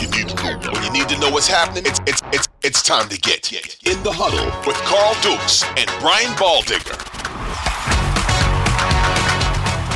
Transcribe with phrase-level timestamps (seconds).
[0.00, 3.08] You need, to when you need to know what's happening, it's, it's, it's, it's time
[3.08, 6.96] to get in the huddle with Carl Dukes and Brian Baldinger.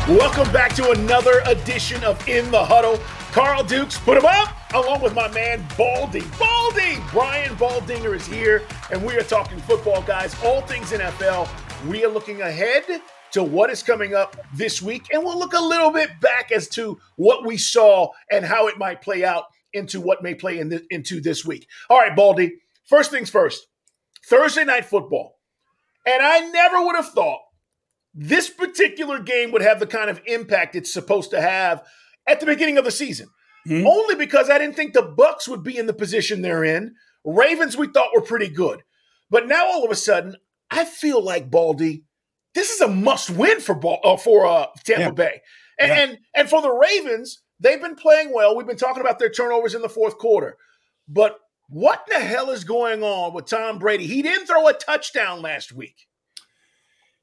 [0.08, 2.98] Welcome back to another edition of In the Huddle.
[3.32, 6.25] Carl Dukes, put him up, along with my man Baldy.
[6.38, 6.97] Baldy!
[7.12, 10.34] Brian Baldinger is here, and we are talking football, guys.
[10.42, 11.47] All things in NFL.
[11.86, 15.60] We are looking ahead to what is coming up this week, and we'll look a
[15.60, 20.00] little bit back as to what we saw and how it might play out into
[20.00, 21.66] what may play in into this week.
[21.88, 22.54] All right, Baldy.
[22.88, 23.66] First things first.
[24.28, 25.38] Thursday night football,
[26.06, 27.40] and I never would have thought
[28.12, 31.82] this particular game would have the kind of impact it's supposed to have
[32.26, 33.28] at the beginning of the season.
[33.68, 33.86] Mm-hmm.
[33.86, 36.94] Only because I didn't think the Bucs would be in the position they're in.
[37.24, 38.82] Ravens we thought were pretty good.
[39.30, 40.36] But now all of a sudden,
[40.70, 42.04] I feel like Baldy,
[42.54, 45.10] this is a must-win for uh, for uh, Tampa yeah.
[45.10, 45.41] Bay.
[45.78, 46.00] And, yeah.
[46.00, 48.56] and and for the Ravens, they've been playing well.
[48.56, 50.56] We've been talking about their turnovers in the fourth quarter.
[51.06, 54.06] But what the hell is going on with Tom Brady?
[54.06, 56.08] He didn't throw a touchdown last week.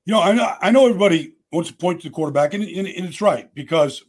[0.05, 2.87] You know, I know, I know everybody wants to point to the quarterback, and, and,
[2.87, 4.03] and, it's right because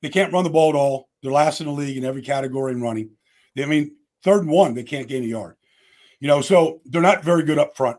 [0.00, 1.08] they can't run the ball at all.
[1.22, 3.10] They're last in the league in every category in running.
[3.58, 5.56] I mean, third and one, they can't gain a yard.
[6.20, 7.96] You know, so they're not very good up front.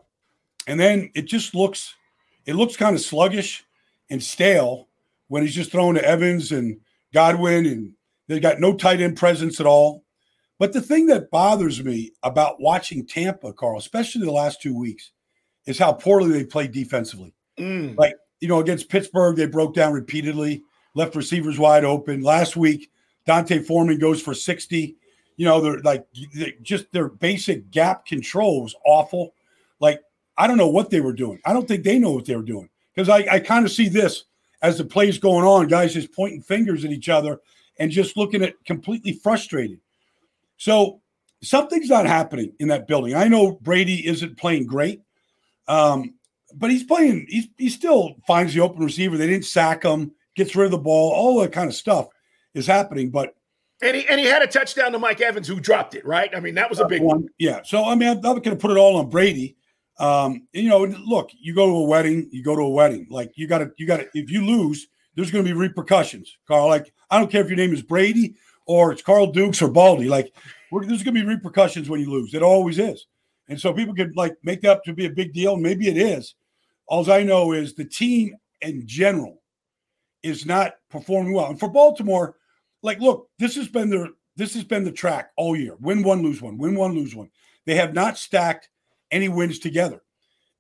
[0.68, 1.96] And then it just looks,
[2.46, 3.66] it looks kind of sluggish
[4.10, 4.88] and stale
[5.28, 6.80] when he's just throwing to Evans and
[7.14, 7.94] Godwin, and
[8.28, 10.04] they got no tight end presence at all.
[10.60, 15.12] But the thing that bothers me about watching Tampa, Carl, especially the last two weeks,
[15.66, 17.34] is how poorly they played defensively.
[17.60, 17.98] Mm.
[17.98, 20.64] Like, you know, against Pittsburgh, they broke down repeatedly,
[20.96, 22.22] left receivers wide open.
[22.22, 22.92] Last week,
[23.26, 24.96] D'Onta Foreman goes for 60.
[25.38, 26.06] You know, they're like
[26.36, 29.34] they, just their basic gap control was awful.
[29.80, 30.02] Like,
[30.38, 31.40] I don't know what they were doing.
[31.46, 33.90] I don't think they know what they were doing because I, I kind of see
[33.90, 34.26] this
[34.62, 37.40] as the plays going on, guys just pointing fingers at each other
[37.80, 39.80] and just looking at completely frustrated.
[40.58, 41.02] So
[41.42, 43.16] something's not happening in that building.
[43.16, 45.02] I know Brady isn't playing great.
[45.68, 46.16] Um,
[46.56, 47.26] but he's playing.
[47.30, 49.18] He's he still finds the open receiver.
[49.18, 50.12] They didn't sack him.
[50.36, 51.12] Gets rid of the ball.
[51.12, 52.08] All that kind of stuff
[52.54, 53.10] is happening.
[53.10, 53.36] But
[53.82, 56.06] and he and he had a touchdown to Mike Evans, who dropped it.
[56.06, 56.30] Right.
[56.36, 57.28] I mean, that was a big one.
[57.38, 57.62] Yeah.
[57.64, 59.56] So I mean, I'm not going to put it all on Brady.
[60.02, 63.06] Um, you know, look, you go to a wedding, you go to a wedding.
[63.10, 64.10] Like you got to, you got to.
[64.16, 66.68] If you lose, there's going to be repercussions, Carl.
[66.68, 68.34] Like I don't care if your name is Brady
[68.66, 70.10] or it's Carl Dukes or Baldy.
[70.10, 70.34] Like
[70.72, 72.34] there's going to be repercussions when you lose.
[72.34, 73.06] It always is.
[73.48, 75.56] And so people could like make that up to be a big deal.
[75.56, 76.34] Maybe it is.
[76.88, 79.42] All I know is the team in general
[80.24, 81.48] is not performing well.
[81.48, 82.38] And for Baltimore,
[82.82, 85.76] like, look, this has been their this has been the track all year.
[85.80, 87.30] Win one, lose one, win one, lose one.
[87.66, 88.70] They have not stacked
[89.12, 90.02] any wins together.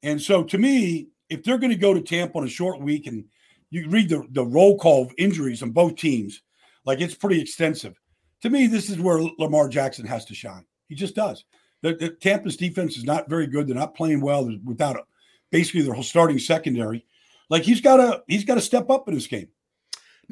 [0.03, 3.07] And so to me, if they're going to go to Tampa on a short week
[3.07, 3.25] and
[3.69, 6.41] you read the, the roll call of injuries on both teams,
[6.85, 7.99] like it's pretty extensive.
[8.41, 10.65] To me, this is where Lamar Jackson has to shine.
[10.87, 11.45] He just does.
[11.83, 13.67] The, the Tampa's defense is not very good.
[13.67, 15.03] They're not playing well without a,
[15.51, 17.05] basically their whole starting secondary.
[17.49, 19.47] Like he's got to he's got to step up in this game.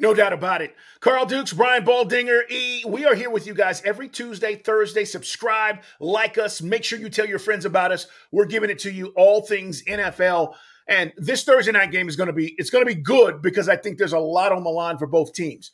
[0.00, 0.74] No doubt about it.
[1.00, 2.82] Carl Dukes, Brian Baldinger, E.
[2.88, 5.04] We are here with you guys every Tuesday, Thursday.
[5.04, 8.06] Subscribe, like us, make sure you tell your friends about us.
[8.32, 10.54] We're giving it to you all things NFL.
[10.88, 13.68] And this Thursday night game is going to be it's going to be good because
[13.68, 15.70] I think there's a lot on the line for both teams.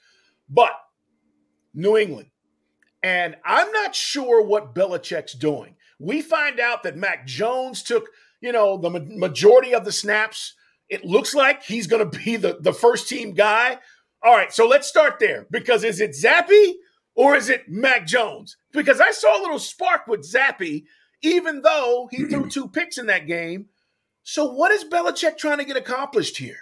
[0.48, 0.72] But
[1.72, 2.30] New England,
[3.04, 5.76] and I'm not sure what Belichick's doing.
[6.00, 8.08] We find out that Mac Jones took,
[8.40, 10.54] you know, the majority of the snaps.
[10.88, 13.78] It looks like he's going to be the, the first team guy.
[14.26, 16.72] All right, so let's start there because is it Zappe
[17.14, 18.56] or is it Mac Jones?
[18.72, 20.82] Because I saw a little spark with Zappe,
[21.22, 23.66] even though he threw two picks in that game.
[24.24, 26.56] So what is Belichick trying to get accomplished here?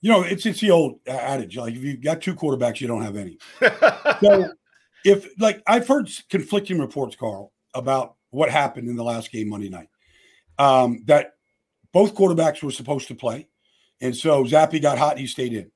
[0.00, 1.58] You know, it's it's the old adage.
[1.58, 3.36] Like if you got two quarterbacks, you don't have any.
[4.22, 4.54] so
[5.04, 9.68] if like I've heard conflicting reports, Carl, about what happened in the last game Monday
[9.68, 9.90] night.
[10.58, 11.32] Um, that
[11.92, 13.48] both quarterbacks were supposed to play,
[14.00, 15.18] and so Zappe got hot.
[15.18, 15.70] He stayed in.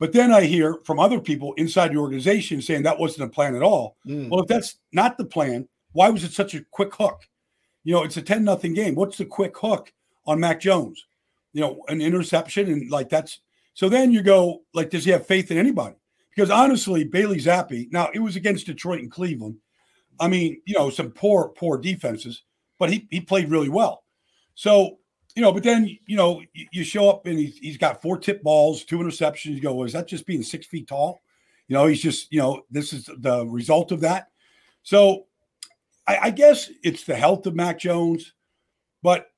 [0.00, 3.54] But then I hear from other people inside the organization saying that wasn't a plan
[3.54, 3.96] at all.
[4.06, 4.30] Mm.
[4.30, 7.20] Well, if that's not the plan, why was it such a quick hook?
[7.84, 8.94] You know, it's a 10 nothing game.
[8.94, 9.92] What's the quick hook
[10.26, 11.04] on Mac Jones?
[11.52, 13.40] You know, an interception and like that's
[13.74, 15.96] so then you go, like, does he have faith in anybody?
[16.34, 19.56] Because honestly, Bailey Zappe, now it was against Detroit and Cleveland.
[20.18, 22.42] I mean, you know, some poor, poor defenses,
[22.78, 24.04] but he he played really well.
[24.54, 24.98] So,
[25.40, 28.42] you know, but then you know, you, show up and he's, he's got four tip
[28.42, 29.54] balls, two interceptions.
[29.54, 31.22] You go, well, is that just being six feet tall?
[31.66, 34.28] You know, he's just, you know, this is the result of that.
[34.82, 35.28] So
[36.06, 38.34] I, I guess it's the health of Mac Jones,
[39.02, 39.28] but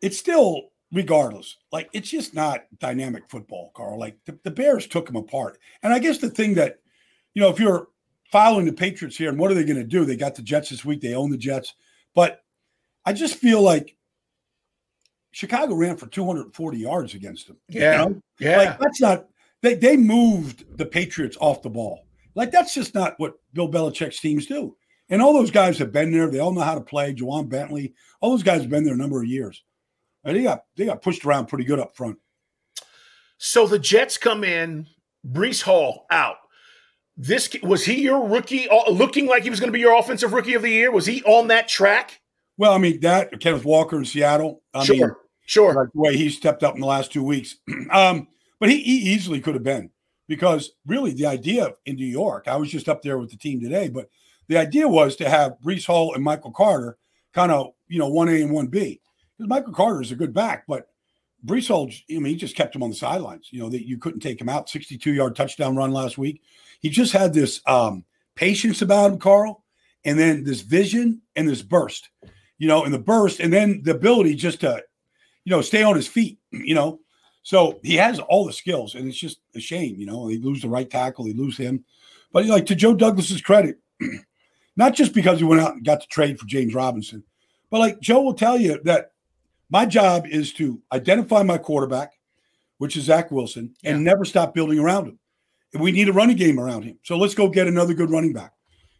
[0.00, 1.58] it's still regardless.
[1.70, 4.00] Like it's just not dynamic football, Carl.
[4.00, 5.60] Like the, the Bears took him apart.
[5.84, 6.80] And I guess the thing that,
[7.34, 7.86] you know, if you're
[8.32, 10.04] following the Patriots here and what are they going to do?
[10.04, 11.74] They got the Jets this week, they own the Jets.
[12.16, 12.42] But
[13.04, 13.96] I just feel like
[15.32, 17.56] Chicago ran for 240 yards against them.
[17.68, 17.92] Yeah.
[17.92, 18.22] You know?
[18.38, 18.56] Yeah.
[18.58, 19.26] Like that's not
[19.62, 22.06] they they moved the Patriots off the ball.
[22.34, 24.76] Like that's just not what Bill Belichick's teams do.
[25.08, 26.28] And all those guys have been there.
[26.28, 27.12] They all know how to play.
[27.12, 29.62] Ja'Whaun Bentley, all those guys have been there a number of years.
[30.24, 32.18] And they got they got pushed around pretty good up front.
[33.38, 34.86] So the Jets come in,
[35.26, 36.36] Breece Hall out.
[37.16, 40.32] This was he your rookie, uh, looking like he was going to be your offensive
[40.32, 40.90] rookie of the year?
[40.90, 42.20] Was he on that track?
[42.56, 44.62] Well, I mean that Kenneth Walker in Seattle.
[44.72, 45.14] I sure, mean,
[45.46, 45.74] sure.
[45.74, 47.56] like the way he stepped up in the last two weeks.
[47.90, 48.28] um,
[48.60, 49.90] but he, he easily could have been
[50.28, 53.60] because really the idea in New York, I was just up there with the team
[53.60, 54.08] today, but
[54.48, 56.98] the idea was to have Breece Hall and Michael Carter
[57.32, 59.00] kind of, you know, 1A and 1B.
[59.36, 60.88] Because Michael Carter is a good back, but
[61.44, 63.48] Breece Hall, I mean, he just kept him on the sidelines.
[63.50, 64.68] You know, that you couldn't take him out.
[64.68, 66.42] 62 yard touchdown run last week.
[66.80, 68.04] He just had this um,
[68.34, 69.64] patience about him, Carl,
[70.04, 72.10] and then this vision and this burst,
[72.58, 74.82] you know, and the burst, and then the ability just to,
[75.44, 77.00] you know, stay on his feet, you know.
[77.44, 80.28] So he has all the skills, and it's just a shame, you know.
[80.28, 81.84] They lose the right tackle, they lose him.
[82.32, 83.78] But like to Joe Douglas's credit,
[84.76, 87.24] not just because he went out and got to trade for James Robinson,
[87.70, 89.12] but like Joe will tell you that
[89.70, 92.12] my job is to identify my quarterback,
[92.78, 94.12] which is Zach Wilson, and Yeah.
[94.12, 95.18] never stop building around him.
[95.72, 96.98] And we need a running game around him.
[97.02, 98.52] So let's go get another good running back.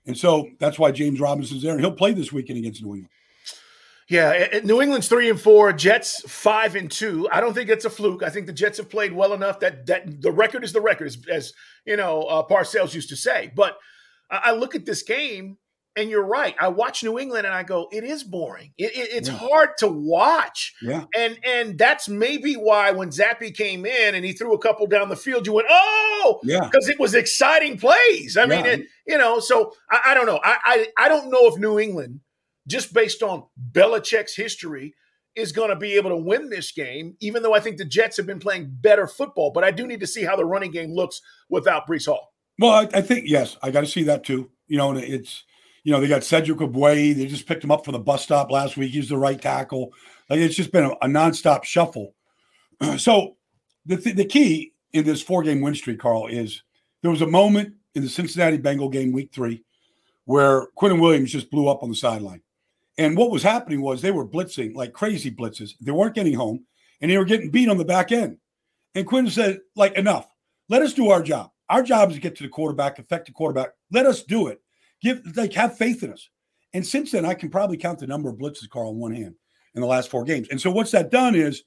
[0.07, 3.09] And so that's why James Robinson's there, and he'll play this weekend against New England.
[4.13, 7.29] Yeah, New England's three and four, Jets five and two.
[7.33, 8.23] I don't think it's a fluke.
[8.23, 11.07] I think the Jets have played well enough that that the record is the record,
[11.07, 11.53] as, as
[11.87, 13.51] you know, uh, Parcells used to say.
[13.57, 13.79] But
[14.31, 15.57] I, I look at this game,
[15.97, 16.55] and you're right.
[16.61, 18.73] I watch New England, and I go, it is boring.
[18.77, 19.37] It, it, it's Yeah.
[19.37, 21.05] hard to watch, Yeah.
[21.17, 25.09] and and that's maybe why when Zappe came in and he threw a couple down
[25.09, 26.61] the field, you went, oh, Yeah.
[26.71, 28.37] because it was exciting plays.
[28.37, 30.41] I mean, it, you know, so I, I don't know.
[30.45, 32.21] I, I I don't know if New England,
[32.67, 34.95] just based on Belichick's history,
[35.35, 37.17] is going to be able to win this game.
[37.21, 40.01] Even though I think the Jets have been playing better football, but I do need
[40.01, 42.33] to see how the running game looks without Breece Hall.
[42.59, 44.51] Well, I, I think yes, I got to see that too.
[44.67, 45.45] You know, it's
[45.85, 47.15] you know they got Cedric Ogbuehi.
[47.15, 48.93] They just picked him up from the bus stop last week.
[48.93, 49.93] He's the right tackle.
[50.29, 52.15] Like it's just been a, a nonstop shuffle.
[52.99, 53.37] so
[53.87, 56.63] the th- the key in this four game win streak, Carl, is
[57.01, 59.65] there was a moment in the Cincinnati Bengal game, week three,
[60.25, 62.43] where Quinn Williams just blew up on the sideline.
[62.99, 65.73] And what was happening was they were blitzing like crazy blitzes.
[65.81, 66.67] They weren't getting home,
[67.01, 68.39] and they were getting beat on the back end.
[68.95, 70.29] And Quinn said, like, enough.
[70.69, 71.51] Let us do our job.
[71.69, 73.71] Our job is to get to the quarterback, affect the quarterback.
[73.91, 74.61] Let us do it.
[75.01, 76.29] Give like have faith in us.
[76.75, 79.35] And since then, I can probably count the number of blitzes, Carl, on one hand
[79.75, 80.49] in the last four games.
[80.51, 81.63] And so what's that done is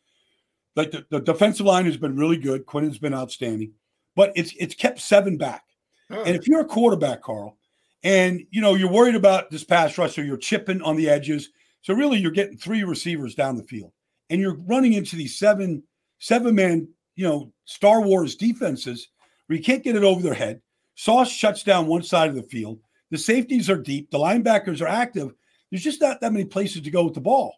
[0.76, 2.66] like the, the defensive line has been really good.
[2.66, 3.74] Quinn has been outstanding,
[4.16, 5.64] but it's it's kept seven back.
[6.10, 7.58] And if you're a quarterback, Carl,
[8.06, 11.50] and you know you're worried about this pass rush, or you're chipping on the edges,
[11.82, 13.92] so really you're getting three receivers down the field,
[14.30, 15.84] and you're running into these seven
[16.20, 19.10] seven man you know Star Wars defenses
[19.48, 20.62] where you can't get it over their head.
[20.94, 22.80] Sauce shuts down one side of the field.
[23.12, 24.10] The safeties are deep.
[24.10, 25.34] The linebackers are active.
[25.70, 27.56] There's just not that many places to go with the ball,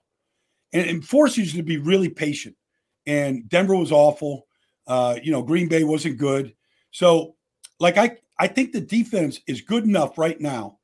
[0.72, 2.56] and, and forces you to be really patient.
[3.06, 4.48] And Denver was awful.
[4.88, 6.54] Uh, you know, Green Bay wasn't good.
[6.92, 7.36] So,
[7.80, 10.78] like I, I think the defense is good enough right now,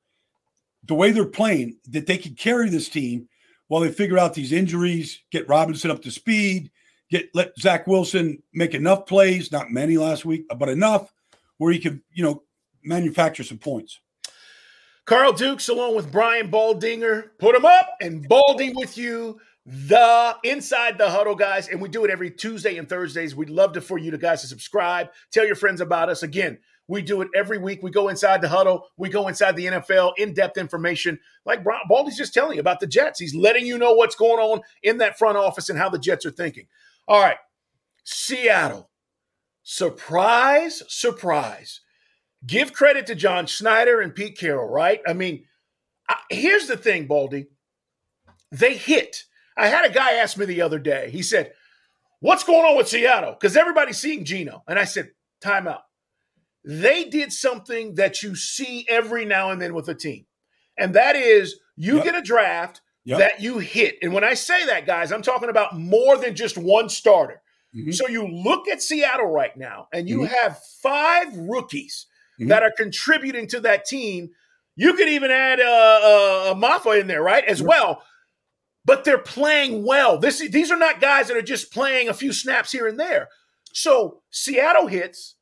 [0.86, 3.27] the way they're playing, that they can carry this team
[3.67, 6.72] while they figure out these injuries, get Robinson up to speed,
[7.10, 11.13] get let Zach Wilson make enough plays, not many last week, but enough
[11.57, 12.43] where he can, you know,
[12.83, 14.00] manufacture some points.
[15.05, 19.39] Carl Dukes, along with Brian Baldinger, put them up and Baldy with you.
[19.65, 23.33] The Inside the Huddle guys, and we do it every Tuesday and Thursdays.
[23.33, 26.22] We'd love to for you to guys to subscribe, tell your friends about us.
[26.22, 26.57] Again,
[26.88, 27.82] we do it every week.
[27.82, 32.34] We go inside the huddle, we go inside the NFL, in-depth information, like Baldy's just
[32.34, 33.20] telling you about the Jets.
[33.20, 36.25] He's letting you know what's going on in that front office and how the Jets
[36.25, 36.68] are thinking.
[37.08, 37.38] All right,
[38.04, 38.90] Seattle.
[39.63, 41.82] surprise, surprise.
[42.46, 45.02] Give credit to John Schneider and Pete Carroll, right?
[45.08, 45.46] I mean,
[46.10, 47.48] I, here's the thing, Baldy.
[48.52, 49.24] They hit.
[49.58, 51.10] I had a guy ask me the other day.
[51.12, 51.54] He said,
[52.20, 53.34] What's going on with Seattle?
[53.34, 54.63] Because everybody's seeing Geno.
[54.68, 55.12] And I said,
[55.42, 55.82] Time out.
[56.65, 60.25] They did something that you see every now and then with a team.
[60.77, 62.05] And that is you yep.
[62.05, 63.20] get a draft yep.
[63.20, 63.98] that you hit.
[64.01, 67.41] And when I say that, guys, I'm talking about more than just one starter.
[67.75, 67.91] Mm-hmm.
[67.91, 70.34] So you look at Seattle right now, and you mm-hmm.
[70.34, 72.05] have five rookies
[72.39, 72.50] mm-hmm.
[72.50, 74.29] that are contributing to that team.
[74.75, 75.63] You could even add a
[76.51, 78.03] uh, uh, in there, right, as well.
[78.86, 80.17] But they're playing well.
[80.17, 83.29] This these are not guys that are just playing a few snaps here and there.
[83.72, 85.36] So Seattle hits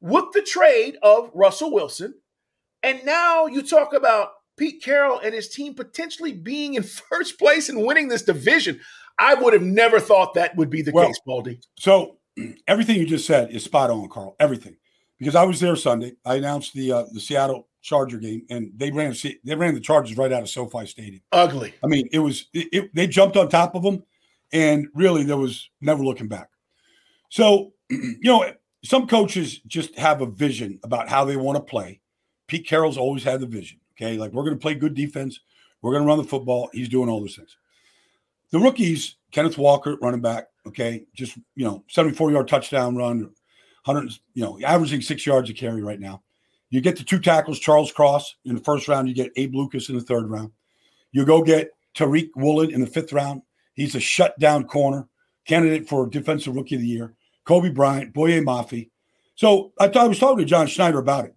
[0.00, 2.14] with the trade of Russell Wilson,
[2.82, 7.68] and now you talk about Pete Carroll and his team potentially being in first place
[7.68, 8.80] and winning this division.
[9.18, 11.60] I would have never thought that would be the well, case, Baldy.
[11.78, 12.18] So
[12.66, 14.36] everything you just said is spot on, Carl.
[14.40, 14.76] Everything,
[15.18, 16.14] because I was there Sunday.
[16.24, 19.14] I announced the uh, the Seattle Charger game, and they ran
[19.44, 21.22] they ran the Chargers right out of SoFi Stadium.
[21.32, 21.74] Ugly.
[21.82, 24.04] I mean, it was it, it, they jumped on top of them,
[24.52, 26.48] and really there was never looking back.
[27.28, 28.50] So you know,
[28.82, 32.00] some coaches just have a vision about how they want to play.
[32.46, 33.78] Pete Carroll's always had the vision.
[33.96, 35.40] Okay, like we're going to play good defense,
[35.82, 36.70] we're going to run the football.
[36.72, 37.56] He's doing all those things.
[38.50, 43.30] The rookies, Kenneth Walker, running back, okay, just you know, 74 yard touchdown run,
[43.84, 46.22] 100, you know, averaging six yards a carry right now.
[46.70, 49.08] You get the two tackles, Charles Cross in the first round.
[49.08, 50.52] You get Abe Lucas in the third round.
[51.12, 53.42] You go get Tariq Woolen in the fifth round.
[53.74, 55.08] He's a shutdown corner,
[55.46, 57.14] candidate for Defensive Rookie of the Year.
[57.46, 58.90] Coby Bryant, Boye Mafe.
[59.34, 61.34] So I, I was talking to John Schneider about it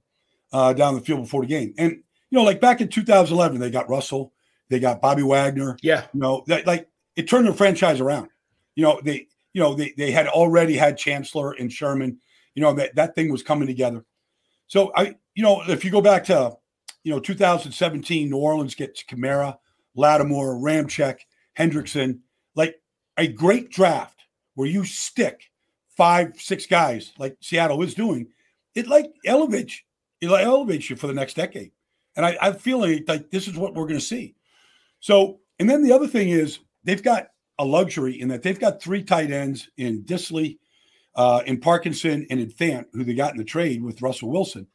[0.51, 1.73] uh, down the field before the game.
[1.77, 4.33] And, you know, like back in 2011, they got Russell,
[4.69, 5.77] they got Bobby Wagner.
[5.81, 6.05] Yeah.
[6.13, 8.29] You know, that, like it turned their franchise around.
[8.75, 12.19] You know, they you know they they had already had Chancellor and Sherman.
[12.55, 14.03] You know that that thing was coming together.
[14.67, 16.55] So I you know if you go back to
[17.03, 19.57] you know 2017, New Orleans gets Kamara,
[19.95, 21.19] Lattimore, Ramczyk,
[21.57, 22.19] Hendrickson,
[22.55, 22.81] like
[23.17, 24.19] a great draft
[24.55, 25.51] where you stick
[25.97, 28.27] five six guys like Seattle is doing.
[28.75, 29.81] It like elevates
[30.21, 31.71] it like elevates you for the next decade.
[32.15, 34.35] And I, I feel like, like this is what we're going to see.
[34.99, 37.27] So, and then the other thing is they've got
[37.59, 40.59] a luxury in that they've got three tight ends in Dissly,
[41.15, 44.67] uh, in Parkinson, and in Fant, who they got in the trade with Russell Wilson.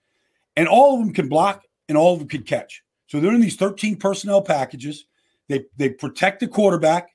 [0.57, 2.83] And all of them can block and all of them can catch.
[3.07, 5.07] So they're in these 13 personnel packages.
[5.49, 7.09] They they protect the quarterback.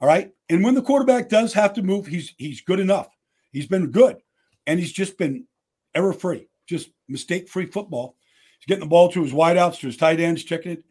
[0.00, 0.30] All right.
[0.48, 3.08] And when the quarterback does have to move, he's he's good enough.
[3.52, 4.16] He's been good.
[4.66, 5.46] And he's just been
[5.94, 8.16] error free, just mistake free football.
[8.58, 10.84] He's getting the ball to his wideouts, to his tight ends, checking it.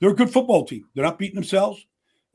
[0.00, 0.86] They're a good football team.
[0.94, 1.84] They're not beating themselves.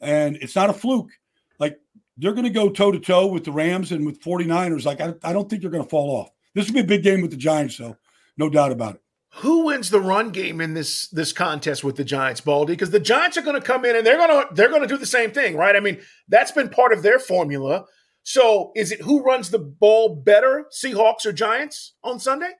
[0.01, 1.11] And it's not a fluke.
[1.59, 1.79] Like
[2.17, 4.85] they're going to go toe to toe with the Rams and with 49ers.
[4.85, 6.29] Like I, I don't think they're going to fall off.
[6.53, 7.97] This will be a big game with the Giants, though.
[8.37, 9.01] No doubt about it.
[9.37, 12.73] Who wins the run game in this this contest with the Giants, Baldy?
[12.73, 14.87] Because the Giants are going to come in and they're going to they're going to
[14.87, 15.75] do the same thing, right?
[15.75, 17.85] I mean, that's been part of their formula.
[18.23, 22.51] So, is it who runs the ball better, Seahawks or Giants on Sunday?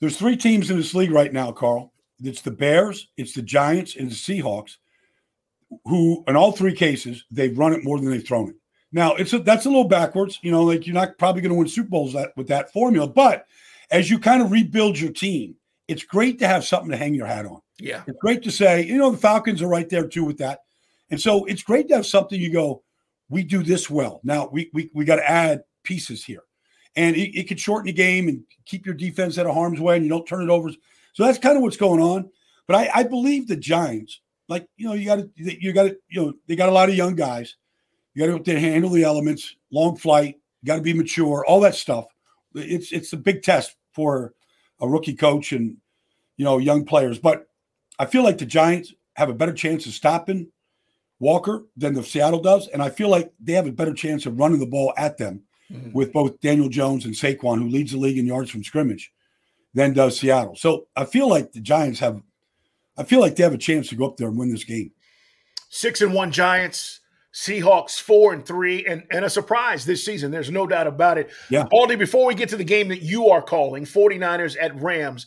[0.00, 1.92] There's three teams in this league right now, Carl.
[2.22, 4.76] It's the Bears, it's the Giants, and the Seahawks
[5.84, 8.56] who in all three cases they've run it more than they've thrown it.
[8.92, 11.58] Now it's a, that's a little backwards, you know, like you're not probably going to
[11.58, 13.46] win Super Bowls that, with that formula, but
[13.90, 15.56] as you kind of rebuild your team,
[15.88, 17.60] it's great to have something to hang your hat on.
[17.78, 20.60] Yeah, it's great to say, you know, the Falcons are right there too with that,
[21.10, 22.82] and so it's great to have something you go,
[23.28, 24.20] we do this well.
[24.24, 26.42] Now we we we got to add pieces here,
[26.94, 29.96] and it, it could shorten the game and keep your defense out of harm's way,
[29.96, 30.70] and you don't turn it over.
[31.12, 32.30] So that's kind of what's going on.
[32.66, 35.96] But I, I believe the Giants like you know you got to you got to
[36.08, 37.56] you know they got a lot of young guys.
[38.14, 40.36] You got to handle the elements, long flight.
[40.62, 42.06] You got to be mature, all that stuff.
[42.54, 44.32] It's it's a big test for
[44.80, 45.76] a rookie coach and
[46.36, 47.18] you know young players.
[47.18, 47.46] But
[47.98, 50.48] I feel like the Giants have a better chance of stopping
[51.18, 54.38] Walker than the Seattle does, and I feel like they have a better chance of
[54.38, 55.42] running the ball at them
[55.72, 55.92] mm-hmm.
[55.92, 59.12] with both Daniel Jones and Saquon, who leads the league in yards from scrimmage,
[59.74, 60.56] than does Seattle.
[60.56, 62.20] So I feel like the Giants have
[62.98, 64.90] I feel like they have a chance to go up there and win this game.
[65.68, 67.00] Six and one Giants.
[67.34, 70.30] Seahawks four and three, and, and a surprise this season.
[70.30, 71.28] There's no doubt about it.
[71.50, 71.66] Yeah.
[71.70, 75.26] Baldy, before we get to the game that you are calling, 49ers at Rams.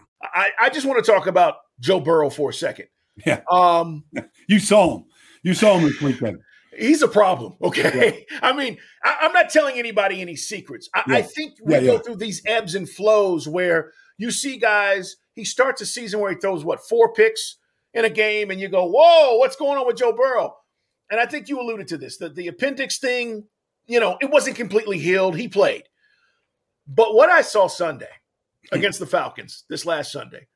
[0.23, 2.87] I, I just want to talk about Joe Burrow for a second.
[3.25, 3.41] Yeah.
[3.51, 4.03] Um,
[4.47, 5.05] You saw him.
[5.43, 6.39] You saw him this weekend.
[6.77, 7.53] he's a problem.
[7.61, 8.25] Okay.
[8.41, 10.89] I mean, I, I'm not telling anybody any secrets.
[10.93, 11.99] I, I think we Yeah, go yeah.
[11.99, 16.37] through these ebbs and flows where you see guys, he starts a season where he
[16.37, 17.57] throws what, four picks
[17.93, 20.55] in a game, and you go, Whoa, what's going on with Joe Burrow?
[21.09, 22.17] And I think you alluded to this.
[22.17, 23.45] The, the appendix thing,
[23.85, 25.35] you know, it wasn't completely healed.
[25.37, 25.83] He played.
[26.87, 28.07] But what I saw Sunday
[28.71, 30.47] against the Falcons this last Sunday,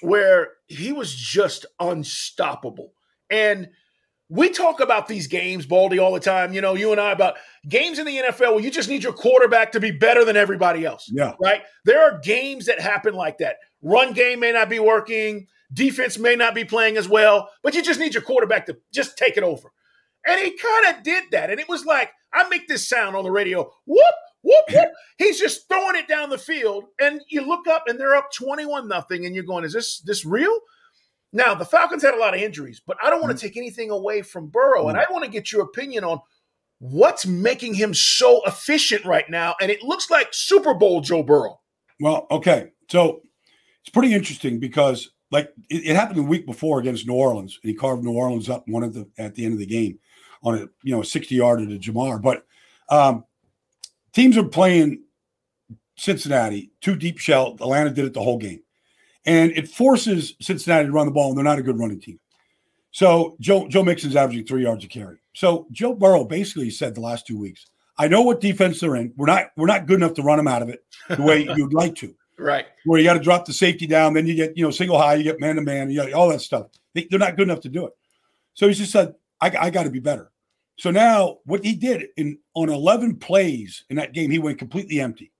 [0.00, 2.92] where he was just unstoppable.
[3.30, 3.70] And
[4.28, 6.54] we talk about these games, Baldy, all the time.
[6.54, 7.34] You know, you and I about
[7.68, 10.86] games in the NFL where you just need your quarterback to be better than everybody
[10.86, 11.10] else.
[11.12, 11.34] Yeah.
[11.40, 11.62] Right?
[11.84, 13.56] There are games that happen like that.
[13.82, 17.82] Run game may not be working, defense may not be playing as well, but you
[17.82, 19.70] just need your quarterback to just take it over.
[20.26, 21.50] And he kind of did that.
[21.50, 24.88] And it was like, I make this sound on the radio, whoop, whoop, whoop.
[25.18, 26.84] He's just throwing it down the field.
[27.00, 30.24] And you look up and they're up 21 nothing, and you're going, is this this
[30.24, 30.56] real?
[31.32, 33.90] Now, the Falcons had a lot of injuries, but I don't want to take anything
[33.90, 34.88] away from Burrow.
[34.88, 36.20] And I want to get your opinion on
[36.78, 39.54] what's making him so efficient right now.
[39.60, 41.60] And it looks like Super Bowl Joe Burrow.
[42.00, 42.72] Well, okay.
[42.90, 43.22] So
[43.80, 47.70] it's pretty interesting because like it, it happened the week before against New Orleans, and
[47.70, 49.98] he carved New Orleans up one of the at the end of the game
[50.42, 52.20] on a you know a 60 yarder to Ja'Marr.
[52.20, 52.44] But
[52.90, 53.24] um
[54.12, 55.02] teams are playing
[55.96, 57.56] Cincinnati, two deep shell.
[57.60, 58.62] Atlanta did it the whole game.
[59.24, 62.18] And it forces Cincinnati to run the ball, and they're not a good running team.
[62.90, 65.18] So Joe Joe Mixon's averaging three yards a carry.
[65.34, 67.66] So Joe Burrow basically said the last two weeks,
[67.98, 69.12] I know what defense they're in.
[69.16, 71.72] We're not we're not good enough to run them out of it the way you'd
[71.72, 72.14] like to.
[72.36, 72.66] Right.
[72.84, 75.14] Where you got to drop the safety down, then you get you know single high,
[75.14, 76.66] you get man to man, you all that stuff.
[76.94, 77.92] They, they're not good enough to do it.
[78.54, 80.31] So he just said, I, I got to be better.
[80.82, 84.98] So now what he did in on 11 plays in that game, he went completely
[84.98, 85.30] empty.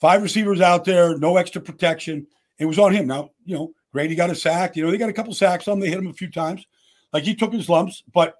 [0.00, 2.26] Five receivers out there, no extra protection.
[2.58, 3.06] It was on him.
[3.06, 4.76] Now, you know, Grady got a sack.
[4.76, 5.80] You know, they got a couple sacks on.
[5.80, 6.64] They hit him a few times.
[7.12, 8.36] Like he took his lumps, but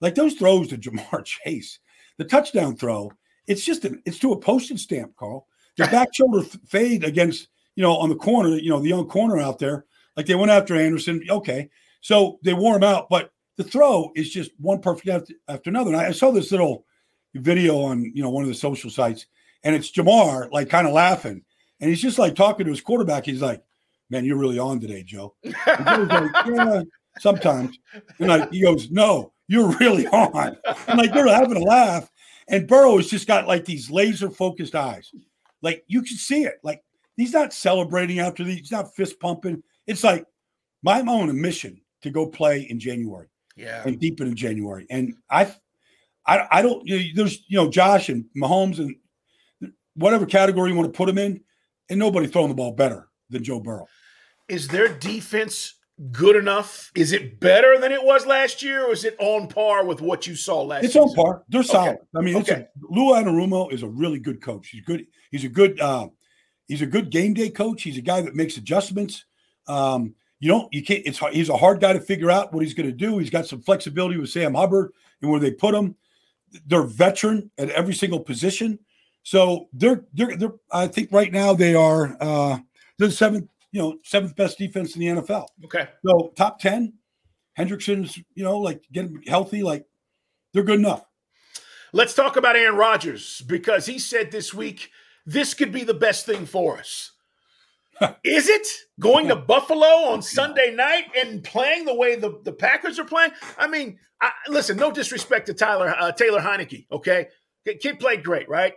[0.00, 1.80] like those throws to Ja'Marr Chase,
[2.18, 3.10] the touchdown throw,
[3.48, 5.48] it's just an, it's to a postage stamp, Carl.
[5.76, 9.40] The back shoulder fade against, you know, on the corner, you know, the young corner
[9.40, 9.86] out there.
[10.16, 11.20] Like they went after Anderson.
[11.28, 11.68] Okay.
[12.00, 15.90] So they wore him out, but the throw is just one perfect after, after another.
[15.90, 16.86] And I, I saw this little
[17.34, 19.26] video on, you know, one of the social sites,
[19.64, 21.42] and it's Ja'Marr like kind of laughing.
[21.78, 23.26] And he's just like talking to his quarterback.
[23.26, 23.62] He's like,
[24.08, 25.34] Man, you're really on today, Joe.
[25.44, 26.82] Like, yeah,
[27.20, 27.78] sometimes.
[28.18, 30.56] And like he goes, No, you're really on.
[30.88, 32.10] And like they're having a laugh.
[32.48, 35.12] And Burrow has just got like these laser focused eyes.
[35.60, 36.60] Like you can see it.
[36.64, 36.82] Like
[37.16, 39.62] he's not celebrating after these, he's not fist pumping.
[39.86, 40.24] It's like,
[40.82, 43.82] my own on a mission to go play in January Yeah.
[43.84, 44.86] and deep in January.
[44.90, 45.54] And I,
[46.26, 46.86] I, I don't.
[46.86, 48.94] You know, there's you know Josh and Mahomes and
[49.94, 51.40] whatever category you want to put them in,
[51.88, 53.86] and nobody throwing the ball better than Joe Burrow.
[54.48, 55.74] Is their defense
[56.12, 56.90] good enough?
[56.94, 60.26] Is it better than it was last year, or is it on par with what
[60.26, 60.84] you saw last year?
[60.86, 61.08] It's season?
[61.10, 61.44] on par.
[61.48, 61.98] They're solid.
[62.16, 62.62] I mean, it's Okay.
[62.62, 64.68] a, Lou Anarumo is a really good coach.
[64.68, 65.06] He's good.
[65.30, 65.80] He's a good.
[65.80, 66.08] Uh,
[66.68, 67.82] he's a good game day coach.
[67.82, 69.24] He's a guy that makes adjustments.
[69.66, 70.72] Um, you don't.
[70.72, 71.02] You can't.
[71.06, 73.18] It's hard- he's a hard guy to figure out what he's going to do.
[73.18, 75.94] He's got some flexibility with Sam Hubbard and where they put him.
[76.66, 78.78] They're veteran at every single position,
[79.22, 80.54] so they're they're they're.
[80.72, 82.16] I think right now they are.
[82.20, 82.58] Uh,
[82.98, 83.48] they're the seventh.
[83.70, 85.46] You know, seventh best defense in the NFL.
[85.66, 85.88] Okay.
[86.04, 86.94] So top ten.
[87.56, 88.16] Hendrickson's.
[88.34, 89.62] You know, like getting healthy.
[89.62, 89.86] Like
[90.52, 91.04] they're good enough.
[91.92, 94.90] Let's talk about Aaron Rodgers because he said this week
[95.26, 97.12] this could be the best thing for us.
[98.24, 98.66] Is it
[98.98, 103.32] going to Buffalo on Sunday night and playing the way the, the Packers are playing?
[103.58, 107.28] I mean, I, listen, no disrespect to Tyler uh, Taylor Heinicke, okay?
[107.80, 108.74] Kid played great, right?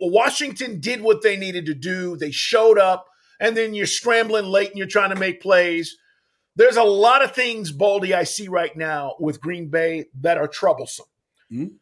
[0.00, 2.16] Washington did what they needed to do.
[2.16, 3.06] They showed up,
[3.40, 5.96] and then you're scrambling late and you're trying to make plays.
[6.56, 10.48] There's a lot of things, Baldy, I see right now with Green Bay that are
[10.48, 11.06] troublesome.
[11.52, 11.72] Mhm.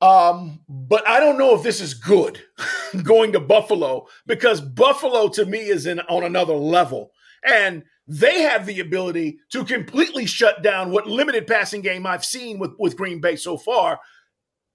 [0.00, 2.42] Um, but I don't know if this is good
[3.02, 7.10] going to Buffalo because Buffalo to me is in on another level.
[7.44, 12.58] And they have the ability to completely shut down what limited passing game I've seen
[12.58, 14.00] with, with Green Bay so far.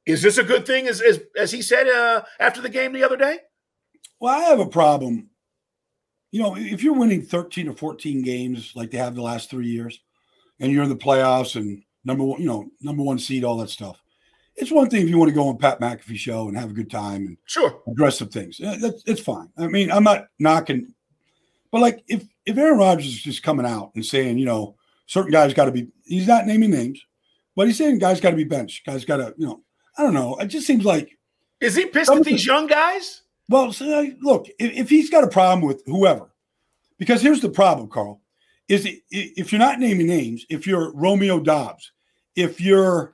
[0.05, 3.03] Is this a good thing, as as, as he said uh, after the game the
[3.03, 3.39] other day?
[4.19, 5.29] Well, I have a problem.
[6.31, 9.67] You know, if you're winning 13 or 14 games like they have the last three
[9.67, 9.99] years,
[10.59, 13.69] and you're in the playoffs and number one, you know, number one seed, all that
[13.69, 14.01] stuff.
[14.55, 16.73] It's one thing if you want to go on Pat McAfee show and have a
[16.73, 18.57] good time and sure address some things.
[18.57, 19.49] That's it's fine.
[19.57, 20.93] I mean, I'm not knocking,
[21.71, 25.31] but like if if Aaron Rodgers is just coming out and saying, you know, certain
[25.31, 27.01] guys got to be, he's not naming names,
[27.55, 28.85] but he's saying guys got to be benched.
[28.85, 29.61] Guys got to, you know,
[29.97, 30.35] I don't know.
[30.37, 31.17] It just seems like.
[31.59, 33.21] Is he pissed at these young guys?
[33.47, 36.31] Well, so, uh, look, if, if he's got a problem with whoever,
[36.97, 38.21] because here's the problem, Carl,
[38.67, 41.91] is if you're not naming names, if you're Romeo Doubs,
[42.35, 43.13] if you're,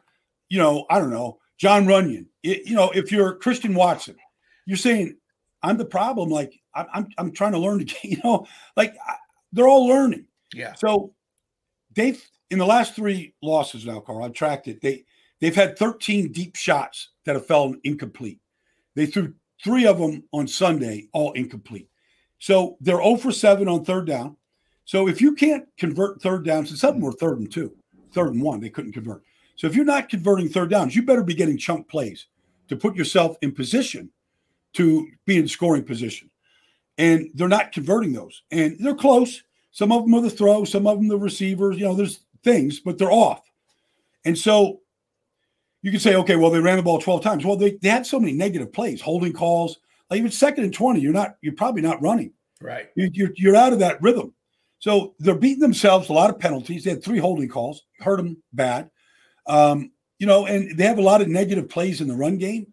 [0.50, 4.16] you know, I don't know, Jon Runyan, you know, if you're Christian Watson,
[4.66, 5.18] you're saying
[5.64, 6.30] I'm the problem.
[6.30, 8.96] Like I'm, I'm, I'm trying to learn to, get, you know, like
[9.52, 10.26] they're all learning.
[10.54, 10.74] Yeah.
[10.76, 11.14] So
[11.94, 14.82] they've in the last three losses now, Carl, I've tracked it.
[14.82, 15.06] They
[15.42, 18.40] they've had 13 deep shots that have fallen incomplete.
[18.96, 19.34] They threw
[19.64, 21.90] three of them on Sunday, all incomplete.
[22.40, 24.38] So they're 0 for 7 on third down.
[24.86, 27.76] So if you can't convert third downs, and some were third and two,
[28.14, 29.24] third and one, they couldn't convert.
[29.58, 32.28] So if you're not converting third downs, you better be getting chunk plays
[32.70, 34.10] to put yourself in position
[34.74, 36.30] to be in scoring position.
[36.98, 38.44] And they're not converting those.
[38.52, 39.44] And they're close.
[39.72, 41.78] Some of them are the throw, some of them the receivers.
[41.78, 43.42] You know, there's things, but they're off.
[44.26, 44.82] And so
[45.82, 47.46] you can say, okay, well, they ran the ball 12 times.
[47.46, 49.80] Well, they, they had so many negative plays, holding calls.
[50.10, 52.34] Like even second and 20, you're not, you're probably not running.
[52.62, 52.90] Right.
[52.96, 54.34] You, you're, you're out of that rhythm.
[54.80, 56.84] So they're beating themselves, a lot of penalties.
[56.84, 58.90] They had three holding calls, hurt them bad.
[59.48, 62.68] Um, you know, and they have a lot of negative plays in the run game.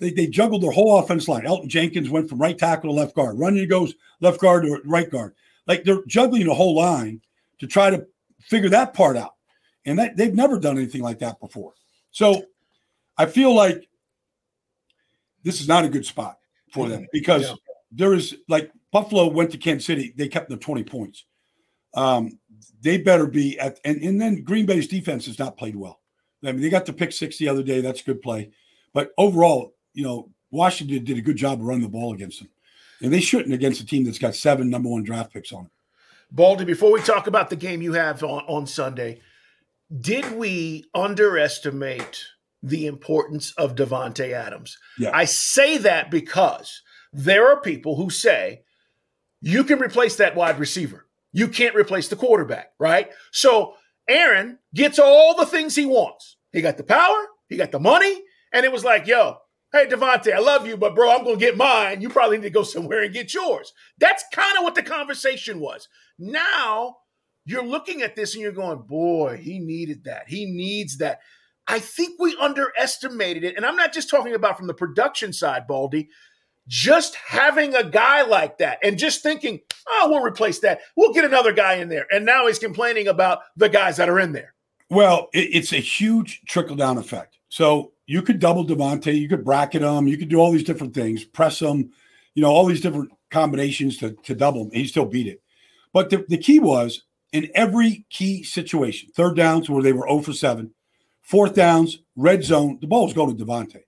[0.00, 1.42] They, they juggled their whole offense line.
[1.42, 3.36] Elgton Jenkins went from right tackle to left guard.
[3.36, 5.34] Runyan goes left guard to right guard.
[5.66, 7.20] Like they're juggling the whole line
[7.58, 8.06] to try to
[8.40, 9.34] figure that part out.
[9.84, 11.74] And that, they've never done anything like that before.
[12.10, 12.44] So
[13.16, 13.88] I feel like
[15.42, 16.38] this is not a good spot
[16.72, 17.54] for them because yeah.
[17.90, 21.24] there is like Buffalo went to Kansas City, they kept them 20 points.
[21.94, 22.38] Um,
[22.80, 26.00] they better be at and, and then Green Bay's defense has not played well.
[26.44, 27.80] I mean, they got the pick six the other day.
[27.80, 28.50] That's a good play.
[28.92, 32.48] But overall, you know, Washington did a good job of running the ball against them.
[33.00, 35.70] And they shouldn't against a team that's got seven number one draft picks on it.
[36.30, 39.20] Baldy, before we talk about the game you have on, on Sunday,
[40.00, 42.24] did we underestimate
[42.62, 44.76] the importance of Davante Adams?
[44.98, 45.10] Yeah.
[45.14, 48.62] I say that because there are people who say
[49.40, 51.06] you can replace that wide receiver.
[51.32, 53.10] You can't replace the quarterback, right?
[53.30, 53.74] So
[54.08, 56.36] Aaron gets all the things he wants.
[56.52, 59.36] He got the power, he got the money, and it was like, yo,
[59.70, 62.00] Hey, Davante, I love you, but bro, I'm going to get mine.
[62.00, 63.74] You probably need to go somewhere and get yours.
[63.98, 65.88] That's kind of what the conversation was.
[66.18, 66.96] Now
[67.44, 70.24] you're looking at this and you're going, boy, he needed that.
[70.28, 71.20] He needs that.
[71.66, 73.56] I think we underestimated it.
[73.56, 76.08] And I'm not just talking about from the production side, Baldy,
[76.68, 80.80] just having a guy like that and just thinking, oh, we'll replace that.
[80.96, 82.06] We'll get another guy in there.
[82.12, 84.54] And now he's complaining about the guys that are in there.
[84.90, 87.38] Well, it's a huge trickle down effect.
[87.48, 90.94] So you could double Davante, you could bracket him, you could do all these different
[90.94, 91.90] things, press him,
[92.34, 94.68] you know, all these different combinations to, to double him.
[94.68, 95.42] And he still beat it.
[95.92, 97.02] But the, the key was
[97.32, 100.72] in every key situation, third downs where they were 0 for 7,
[101.22, 103.82] fourth downs, red zone, the ball was going to Davante.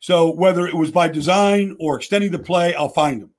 [0.00, 3.30] So whether it was by design or extending the play, I'll find him.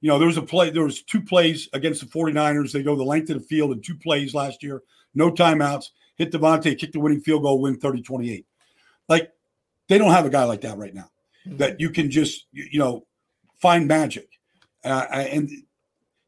[0.00, 2.72] You know, there was a play, there was two plays against the 49ers.
[2.72, 4.82] They go the length of the field in two plays last year,
[5.14, 8.44] no timeouts, hit Davante, kick the winning field goal, win 30-28.
[9.08, 9.32] Like
[9.88, 11.10] they don't have a guy like that right now
[11.46, 11.58] mm-hmm.
[11.58, 13.06] that you can just you know
[13.60, 14.28] find magic,
[14.84, 15.64] uh, and you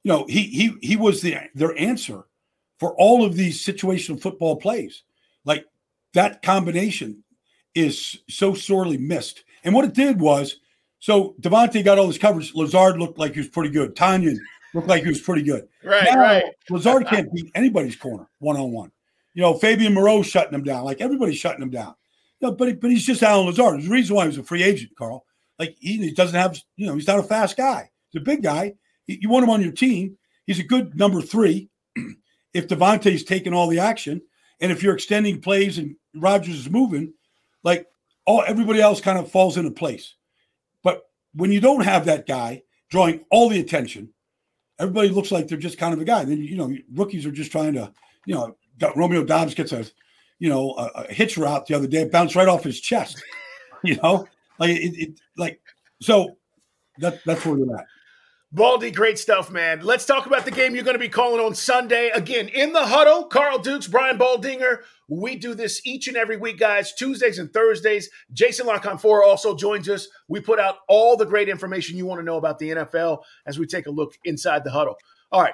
[0.05, 2.25] know he he he was the their answer
[2.79, 5.03] for all of these situational football plays.
[5.45, 5.67] Like
[6.15, 7.25] that combination
[7.75, 9.45] is so sorely missed.
[9.67, 10.57] And what it did was,
[11.01, 12.55] so Davante got all this coverage.
[12.55, 13.97] Lazard looked like he was pretty good.
[13.97, 14.39] Tonyan
[14.73, 15.69] looked like he was pretty good.
[15.85, 16.45] Right, now, right.
[16.71, 18.93] Lazard can't beat anybody's corner one on one.
[19.35, 20.85] You know, Fabian Moreau shutting him down.
[20.85, 21.95] Like everybody's shutting him down.
[22.41, 23.75] No, but but he's just Allen Lazard.
[23.75, 25.25] There's a reason why he was a free agent, Carl.
[25.59, 27.91] Like he, he doesn't have, you know, he's not a fast guy.
[28.11, 28.75] He's a big guy.
[29.07, 30.17] You want him on your team.
[30.47, 31.69] He's a good number three.
[32.55, 34.23] if Davante's taking all the action,
[34.61, 37.13] and if you're extending plays and Rodgers is moving,
[37.63, 37.87] like
[38.27, 40.15] all everybody else kind of falls into place.
[40.83, 41.03] But
[41.35, 44.11] when you don't have that guy drawing all the attention,
[44.79, 46.25] everybody looks like they're just kind of a guy.
[46.25, 47.93] then you know rookies are just trying to,
[48.27, 48.57] you know,
[48.95, 49.87] Romeo Doubs gets a
[50.39, 53.23] you know, a, a hitch route the other day, bounced right off his chest.
[53.85, 54.27] You know,
[54.59, 55.61] like it, it like
[56.01, 56.39] so
[56.99, 57.85] that that's where we're at.
[58.57, 59.81] Baldy, great stuff, man.
[59.83, 62.09] Let's talk about the game you're going to be calling on Sunday.
[62.09, 64.79] Again, in the huddle, Carl Dukes, Brian Baldinger.
[65.11, 68.09] We do this each and every week, guys, Tuesdays and Thursdays.
[68.33, 70.09] Jason La Canfora also joins us.
[70.27, 73.59] We put out all the great information you want to know about the NFL as
[73.59, 74.97] we take a look inside the huddle.
[75.31, 75.53] All right.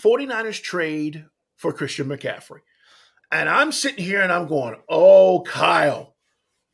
[0.00, 2.60] 49ers trade for Christian McCaffrey.
[3.32, 6.11] And I'm sitting here and I'm going, oh, Kyle,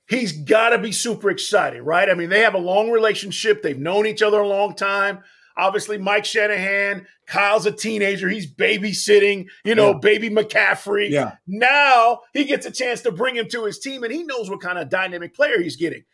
[0.08, 2.10] he's got to be super excited, right?
[2.10, 3.62] I mean, they have a long relationship.
[3.62, 5.20] They've known each other a long time.
[5.56, 8.28] Obviously, Mike Shanahan, Kyle's a teenager.
[8.28, 9.98] He's babysitting, you know, yeah.
[10.00, 11.10] baby McCaffrey.
[11.10, 11.32] Yeah.
[11.46, 14.60] Now he gets a chance to bring him to his team, and he knows what
[14.60, 16.04] kind of dynamic player he's getting.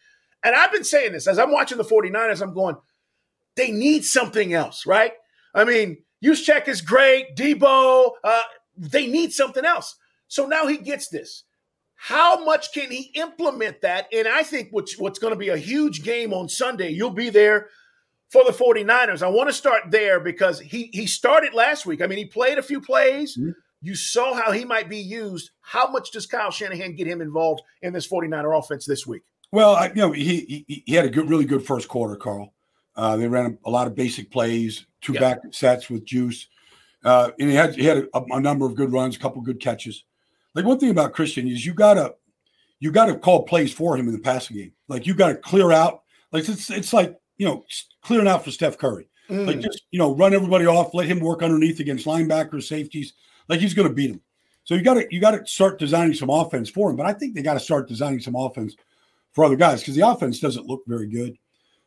[0.43, 2.77] And I've been saying this as I'm watching the 49ers, I'm going,
[3.55, 5.13] they need something else, right?
[5.55, 8.43] I mean, Juszczyk is great, Deebo, uh,
[8.77, 9.97] they need something else.
[10.27, 11.45] So now he gets this.
[11.97, 14.09] How much can he implement that?
[14.13, 17.31] And I think what's, what's going to be a huge game on Sunday, you'll be
[17.31, 17.69] there
[18.35, 19.23] for the 49ers.
[19.23, 22.03] I want to start there because he he started last week.
[22.03, 23.37] I mean, he played a few plays.
[23.37, 23.51] Mm-hmm.
[23.81, 25.51] You saw how he might be used.
[25.61, 29.23] How much does Kyle Shanahan get him involved in this 49er offense this week?
[29.53, 32.55] Well, I, you know, he, he, he had a good, really good first quarter, Carl.
[32.97, 36.49] Uh, they ran a, a, lot of basic plays, two back sets with Juice,
[37.05, 39.61] uh, and he had he had a, a number of good runs, a couple good
[39.61, 40.05] catches.
[40.55, 42.15] Like one thing about Christian is you gotta
[42.81, 44.73] you gotta call plays for him in the passing game.
[44.89, 46.03] Like you gotta clear out.
[46.33, 47.65] Like it's it's like you know
[48.03, 49.09] clearing out for Steph Curry.
[49.29, 49.47] Mm.
[49.47, 53.15] Like just you know run everybody off, let him work underneath against linebackers, safeties.
[53.49, 54.21] Like he's gonna beat him.
[54.65, 56.97] So you got to you got to start designing some offense for him.
[56.97, 58.75] But I think they got to start designing some offense
[59.33, 61.37] for other guys because the offense doesn't look very good.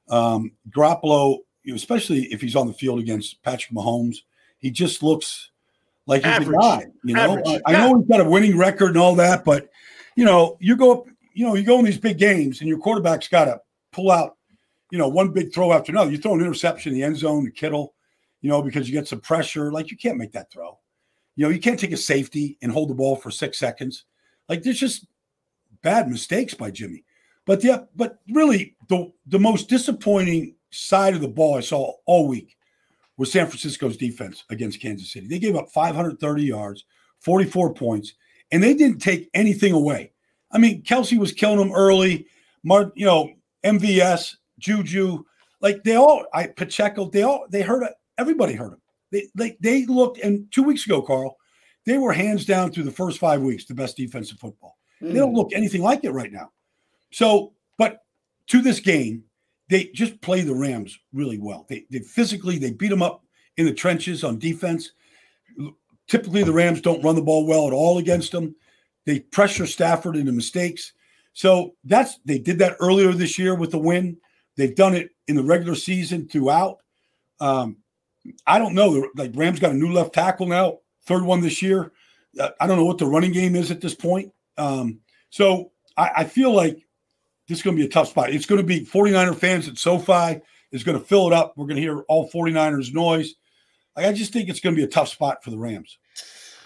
[0.09, 1.39] Um, Garoppolo,
[1.73, 4.17] especially if he's on the field against Patrick Mahomes,
[4.59, 5.51] he just looks
[6.07, 6.57] like Average.
[6.59, 6.85] guy.
[7.03, 9.69] You know, I, I, know he's got a winning record and all that, but
[10.15, 12.79] you know, you go up, you know, you go in these big games and your
[12.79, 13.59] quarterback's got to
[13.91, 14.37] pull out,
[14.89, 16.09] you know, one big throw after another.
[16.09, 17.93] You throw an interception in the end zone to Kittle,
[18.41, 19.71] you know, because you get some pressure.
[19.71, 20.79] Like you can't make that throw.
[21.35, 24.05] You know, you can't take a safety and hold the ball for six seconds.
[24.49, 25.05] Like there's just
[25.83, 27.03] bad mistakes by Jimmy.
[27.45, 32.27] But yeah, but really the the most disappointing side of the ball I saw all
[32.27, 32.56] week
[33.17, 35.27] was San Francisco's defense against Kansas City.
[35.27, 36.85] They gave up 530 yards,
[37.19, 38.13] 44 points,
[38.51, 40.13] and they didn't take anything away.
[40.51, 42.27] I mean, Kelce was killing them early.
[42.63, 43.29] Mark, you know,
[43.65, 45.23] MVS, Juju,
[45.61, 47.91] like they all, I Pacheco, they all, they hurt.
[48.17, 48.81] Everybody heard them.
[49.11, 51.37] They, they, they looked, and two weeks ago, Carl,
[51.85, 54.77] they were hands down through the first five weeks the best defense in football.
[55.01, 55.13] Mm.
[55.13, 56.51] They don't look anything like it right now.
[57.11, 57.99] So, but
[58.47, 59.23] to this game,
[59.69, 61.65] they just play the Rams really well.
[61.69, 63.23] They, they physically they beat them up
[63.57, 64.91] in the trenches on defense.
[66.07, 68.55] Typically, the Rams don't run the ball well at all against them.
[69.05, 70.93] They pressure Stafford into mistakes.
[71.33, 74.17] So that's they did that earlier this year with the win.
[74.55, 76.79] They've done it in the regular season throughout.
[77.39, 77.77] Um,
[78.45, 79.09] I don't know.
[79.15, 81.91] Like Rams got a new left tackle now, third one this year.
[82.39, 84.31] Uh, I don't know what the running game is at this point.
[84.57, 84.99] Um,
[85.29, 86.86] so I, I feel like
[87.47, 88.31] this is going to be a tough spot.
[88.31, 91.53] It's going to be 49er fans at SoFi is going to fill it up.
[91.55, 93.35] We're going to hear all 49ers noise.
[93.95, 95.97] I just think it's going to be a tough spot for the Rams.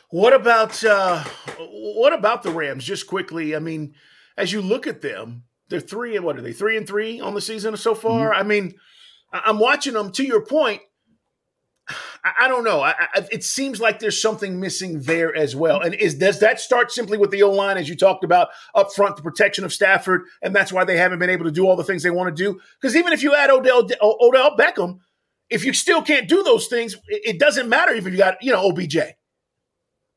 [0.10, 1.24] What about uh,
[1.58, 2.84] what about the Rams?
[2.84, 3.96] Just quickly, I mean,
[4.36, 6.52] as you look at them, they're three and what are they?
[6.52, 8.32] Three and three on the season so far.
[8.32, 8.40] Mm-hmm.
[8.40, 8.74] I mean,
[9.32, 10.12] I'm watching them.
[10.12, 10.82] To your point,
[12.24, 12.82] I, I don't know.
[12.82, 15.82] I, I, it seems like there's something missing there as well.
[15.82, 18.94] And is does that start simply with the O line, as you talked about up
[18.94, 21.76] front, the protection of Stafford, and that's why they haven't been able to do all
[21.76, 22.60] the things they want to do?
[22.80, 25.00] Because even if you add Odell Odell Beckham,
[25.50, 28.52] if you still can't do those things, it, it doesn't matter if you got you
[28.52, 28.98] know OBJ.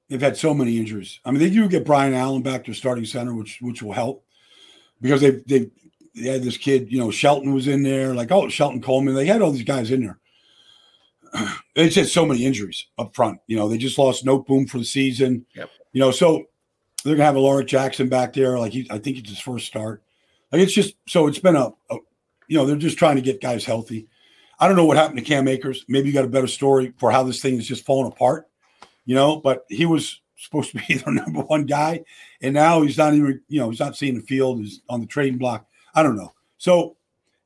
[0.08, 1.18] They've had so many injuries.
[1.24, 4.24] I mean, they do get Brian Allen back to starting center, which which will help
[5.00, 5.70] because they they
[6.14, 9.14] they had this kid, you know, Shelton was in there, like oh Shelton Coleman.
[9.14, 10.20] They had all these guys in there
[11.74, 13.40] they just so many injuries up front.
[13.46, 15.46] You know, they just lost Noteboom for the season.
[15.54, 15.70] Yep.
[15.92, 16.44] You know, so
[17.04, 18.58] they're gonna have Alaric Jackson back there.
[18.58, 20.02] Like he, I think it's his first start.
[20.52, 21.96] Like it's just so it's been a, a,
[22.48, 24.08] you know, they're just trying to get guys healthy.
[24.58, 25.84] I don't know what happened to Cam Akers.
[25.88, 28.48] Maybe you got a better story for how this thing is just falling apart.
[29.04, 32.04] You know, but he was supposed to be their number one guy,
[32.40, 33.40] and now he's not even.
[33.48, 34.60] You know, he's not seeing the field.
[34.60, 35.66] He's on the trading block.
[35.94, 36.32] I don't know.
[36.58, 36.96] So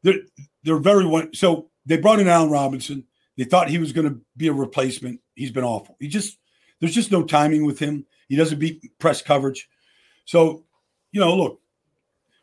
[0.03, 0.21] they're
[0.63, 1.35] they're very one.
[1.35, 3.05] So they brought in Allen Robinson.
[3.39, 5.21] They thought he was going to be a replacement.
[5.37, 5.97] He's been awful.
[6.01, 6.39] He just
[6.81, 8.05] there's just no timing with him.
[8.29, 9.69] He doesn't beat press coverage.
[10.25, 10.65] So,
[11.13, 11.61] you know, look,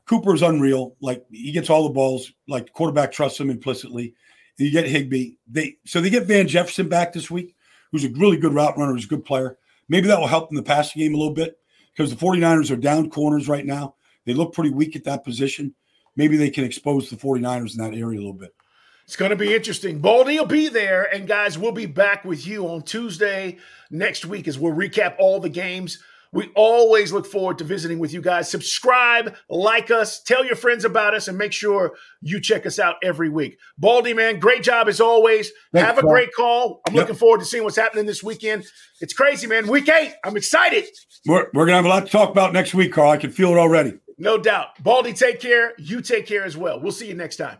[0.05, 0.95] Cooper is unreal.
[1.01, 2.31] Like he gets all the balls.
[2.47, 4.15] Like quarterback trusts him implicitly.
[4.58, 5.34] You get Higbee.
[5.47, 7.55] They so they get Van Jefferson back this week,
[7.91, 9.58] who's a really good route runner, who's a good player.
[9.89, 11.60] Maybe that will help in the passing game a little bit
[11.93, 13.95] because the 49ers are down corners right now.
[14.25, 15.75] They look pretty weak at that position.
[16.15, 18.55] Maybe they can expose the 49ers in that area a little bit.
[19.06, 20.00] It's going to be interesting.
[20.00, 21.04] Baldy will be there.
[21.04, 23.58] And guys, we'll be back with you on Tuesday
[23.91, 26.00] next week as we'll recap all the games.
[26.34, 28.50] We always look forward to visiting with you guys.
[28.52, 32.96] Subscribe, like us, tell your friends about us, and make sure you check us out
[33.04, 33.58] every week.
[33.78, 35.52] Baldy, man, great job as always.
[35.72, 36.10] Thanks, Have a Paul.
[36.12, 36.82] great call.
[36.88, 37.02] I'm Yep.
[37.04, 38.65] looking forward to seeing what's happening this weekend.
[39.00, 39.68] It's crazy, man.
[39.68, 40.15] Week eight.
[40.26, 40.86] I'm excited.
[41.26, 43.12] We're, we're going to have a lot to talk about next week, Carl.
[43.12, 43.94] I can feel it already.
[44.18, 44.82] No doubt.
[44.84, 45.72] Baldy, take care.
[45.78, 46.82] You take care as well.
[46.82, 47.60] We'll see you next time.